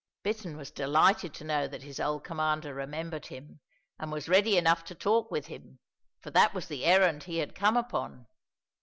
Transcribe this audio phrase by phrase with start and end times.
[0.23, 3.59] Bittern was delighted to know that his old commander remembered him,
[3.99, 5.77] and was ready enough to talk with him,
[6.21, 8.25] for that was the errand he had come upon.